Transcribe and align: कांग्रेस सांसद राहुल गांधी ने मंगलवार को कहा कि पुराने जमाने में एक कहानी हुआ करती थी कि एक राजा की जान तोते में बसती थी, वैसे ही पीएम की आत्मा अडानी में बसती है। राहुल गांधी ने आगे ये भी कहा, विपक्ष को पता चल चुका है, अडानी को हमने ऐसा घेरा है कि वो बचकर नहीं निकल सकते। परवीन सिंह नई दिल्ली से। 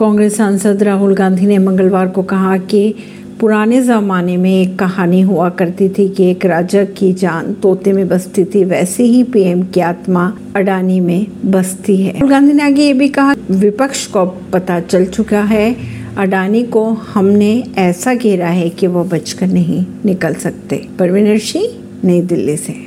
कांग्रेस 0.00 0.36
सांसद 0.36 0.82
राहुल 0.82 1.14
गांधी 1.14 1.46
ने 1.46 1.58
मंगलवार 1.58 2.08
को 2.08 2.22
कहा 2.22 2.56
कि 2.58 2.94
पुराने 3.40 3.82
जमाने 3.82 4.36
में 4.36 4.62
एक 4.62 4.78
कहानी 4.78 5.20
हुआ 5.20 5.48
करती 5.48 5.88
थी 5.88 6.08
कि 6.08 6.30
एक 6.30 6.44
राजा 6.46 6.84
की 6.84 7.12
जान 7.12 7.52
तोते 7.52 7.92
में 7.92 8.08
बसती 8.08 8.44
थी, 8.44 8.64
वैसे 8.64 9.02
ही 9.02 9.22
पीएम 9.22 9.62
की 9.62 9.80
आत्मा 9.80 10.38
अडानी 10.56 11.00
में 11.00 11.26
बसती 11.44 11.96
है। 11.96 12.12
राहुल 12.12 12.30
गांधी 12.30 12.52
ने 12.52 12.62
आगे 12.62 12.82
ये 12.82 12.92
भी 12.92 13.08
कहा, 13.08 13.34
विपक्ष 13.50 14.06
को 14.06 14.26
पता 14.26 14.80
चल 14.80 15.04
चुका 15.04 15.42
है, 15.42 15.76
अडानी 16.18 16.62
को 16.62 16.84
हमने 16.84 17.64
ऐसा 17.78 18.14
घेरा 18.14 18.48
है 18.48 18.68
कि 18.68 18.86
वो 18.86 19.04
बचकर 19.04 19.46
नहीं 19.46 19.86
निकल 20.04 20.34
सकते। 20.34 20.88
परवीन 20.98 21.38
सिंह 21.38 21.68
नई 22.04 22.20
दिल्ली 22.20 22.56
से। 22.56 22.76